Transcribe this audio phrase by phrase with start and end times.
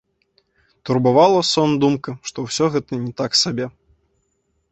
[0.89, 3.65] Турбавала сон думка, што ўсё гэта не так сабе.